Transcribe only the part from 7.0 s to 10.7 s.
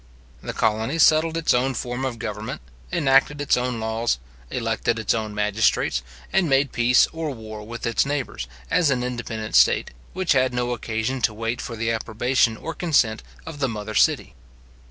or war with its neighbours, as an independent state, which had